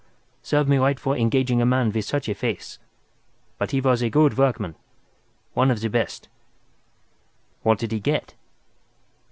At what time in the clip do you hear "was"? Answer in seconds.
3.79-4.01